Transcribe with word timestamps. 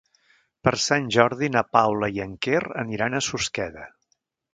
Per 0.67 0.71
Sant 0.85 1.09
Jordi 1.15 1.49
na 1.55 1.63
Paula 1.77 2.09
i 2.15 2.23
en 2.25 2.33
Quer 2.47 2.63
aniran 2.85 3.19
a 3.19 3.21
Susqueda. 3.27 3.85